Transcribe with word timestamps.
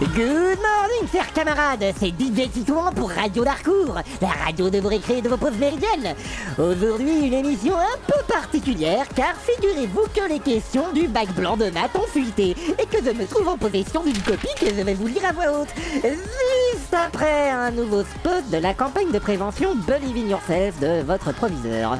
Good 0.00 0.58
morning, 0.58 1.08
chers 1.12 1.32
camarades, 1.32 1.94
c'est 2.00 2.08
DJ 2.08 2.50
Titouan 2.50 2.92
pour 2.92 3.10
Radio 3.10 3.44
Darcourt, 3.44 4.00
la 4.20 4.28
radio 4.44 4.68
de 4.68 4.80
vos 4.80 4.88
récrés 4.88 5.18
et 5.18 5.22
de 5.22 5.28
vos 5.28 5.36
pauses 5.36 5.56
méridiennes. 5.56 6.16
Aujourd'hui, 6.58 7.26
une 7.26 7.32
émission 7.32 7.76
un 7.76 7.98
peu 8.04 8.20
particulière, 8.26 9.06
car 9.14 9.34
figurez-vous 9.36 10.06
que 10.12 10.28
les 10.28 10.40
questions 10.40 10.92
du 10.92 11.06
bac 11.06 11.32
blanc 11.34 11.56
de 11.56 11.66
maths 11.70 11.94
ont 11.94 12.08
fuité, 12.08 12.50
et 12.50 12.86
que 12.86 13.04
je 13.04 13.10
me 13.10 13.24
trouve 13.24 13.46
en 13.46 13.56
possession 13.56 14.02
d'une 14.02 14.18
copie 14.18 14.48
que 14.58 14.66
je 14.66 14.82
vais 14.82 14.94
vous 14.94 15.06
lire 15.06 15.26
à 15.28 15.32
voix 15.32 15.60
haute. 15.60 15.74
Juste 16.02 16.92
après 16.92 17.50
un 17.50 17.70
nouveau 17.70 18.02
spot 18.02 18.50
de 18.50 18.58
la 18.58 18.74
campagne 18.74 19.12
de 19.12 19.18
prévention 19.20 19.76
Believe 19.86 20.28
Yourself 20.28 20.80
de 20.80 21.02
votre 21.02 21.32
proviseur. 21.32 21.98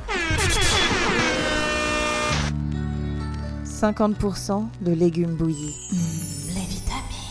50% 3.65 4.64
de 4.81 4.93
légumes 4.93 5.35
bouillis. 5.35 6.14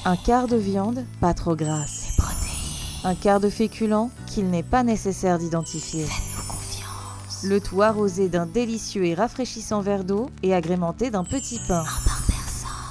Un 0.05 0.17
quart 0.17 0.47
de 0.47 0.57
viande, 0.57 1.05
pas 1.21 1.33
trop 1.33 1.55
grasse. 1.55 2.07
les 2.09 2.17
protéines, 2.17 3.05
Un 3.05 3.15
quart 3.15 3.39
de 3.39 3.49
féculents 3.49 4.11
qu'il 4.27 4.49
n'est 4.49 4.63
pas 4.63 4.83
nécessaire 4.83 5.37
d'identifier. 5.39 6.05
faites-nous 6.05 6.47
confiance. 6.51 7.43
Le 7.43 7.61
tout 7.61 7.81
arrosé 7.81 8.27
d'un 8.27 8.45
délicieux 8.45 9.05
et 9.05 9.13
rafraîchissant 9.13 9.81
verre 9.81 10.03
d'eau 10.03 10.29
et 10.41 10.53
agrémenté 10.53 11.09
d'un 11.09 11.23
petit 11.23 11.59
pain. 11.67 11.85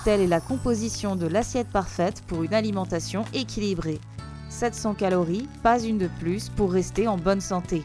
Telle 0.04 0.20
est 0.20 0.26
la 0.26 0.40
composition 0.40 1.14
de 1.14 1.26
l'assiette 1.26 1.68
parfaite 1.68 2.22
pour 2.26 2.42
une 2.42 2.54
alimentation 2.54 3.24
équilibrée. 3.34 4.00
700 4.48 4.94
calories, 4.94 5.48
pas 5.62 5.80
une 5.80 5.98
de 5.98 6.08
plus 6.18 6.48
pour 6.48 6.72
rester 6.72 7.08
en 7.08 7.18
bonne 7.18 7.40
santé. 7.40 7.84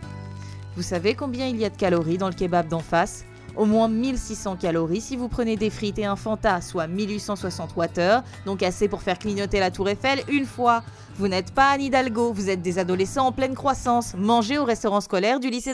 Vous 0.75 0.83
savez 0.83 1.15
combien 1.15 1.47
il 1.47 1.57
y 1.57 1.65
a 1.65 1.69
de 1.69 1.77
calories 1.77 2.17
dans 2.17 2.27
le 2.29 2.33
kebab 2.33 2.67
d'en 2.67 2.79
face? 2.79 3.23
Au 3.57 3.65
moins 3.65 3.87
1600 3.87 4.57
calories 4.57 5.01
si 5.01 5.15
vous 5.15 5.27
prenez 5.27 5.55
des 5.55 5.71
frites 5.71 5.97
et 5.97 6.05
un 6.05 6.15
Fanta, 6.15 6.61
soit 6.61 6.85
1860 6.85 7.71
Wh, 7.75 8.21
donc 8.45 8.61
assez 8.61 8.87
pour 8.87 9.01
faire 9.01 9.17
clignoter 9.17 9.59
la 9.59 9.71
tour 9.71 9.89
Eiffel 9.89 10.21
une 10.29 10.45
fois. 10.45 10.83
Vous 11.15 11.27
n'êtes 11.27 11.51
pas 11.51 11.71
Anne 11.71 11.81
Hidalgo, 11.81 12.31
vous 12.31 12.49
êtes 12.51 12.61
des 12.61 12.77
adolescents 12.77 13.25
en 13.25 13.31
pleine 13.31 13.55
croissance. 13.55 14.13
Mangez 14.15 14.59
au 14.59 14.65
restaurant 14.65 15.01
scolaire 15.01 15.39
du 15.39 15.49
lycée 15.49 15.73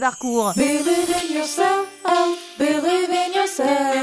yourself, 3.35 4.02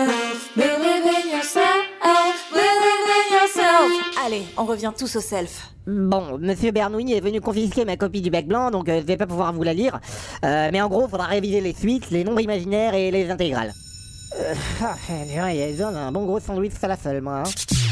Allez, 4.24 4.42
on 4.56 4.64
revient 4.64 4.92
tous 4.96 5.16
au 5.16 5.20
self. 5.20 5.72
Bon, 5.86 6.38
Monsieur 6.38 6.72
Bernouilli 6.72 7.14
est 7.14 7.20
venu 7.20 7.40
confisquer 7.40 7.84
ma 7.84 7.96
copie 7.96 8.20
du 8.20 8.30
bec 8.30 8.46
blanc, 8.46 8.70
donc 8.70 8.88
euh, 8.88 9.00
je 9.00 9.06
vais 9.06 9.16
pas 9.16 9.26
pouvoir 9.26 9.52
vous 9.52 9.62
la 9.62 9.72
lire. 9.74 9.98
Euh, 10.44 10.68
mais 10.72 10.80
en 10.80 10.88
gros, 10.88 11.08
faudra 11.08 11.26
réviser 11.26 11.60
les 11.60 11.72
suites, 11.72 12.10
les 12.10 12.22
nombres 12.24 12.40
imaginaires 12.40 12.94
et 12.94 13.10
les 13.10 13.30
intégrales. 13.30 13.72
Euh, 14.38 14.54
ah, 14.82 14.94
purée, 15.06 15.70
ils 15.70 15.76
donnent 15.76 15.96
un 15.96 16.12
bon 16.12 16.24
gros 16.26 16.38
sandwich 16.38 16.72
à 16.82 16.88
la 16.88 16.96
seule, 16.96 17.20
moi. 17.20 17.42
hein. 17.46 17.89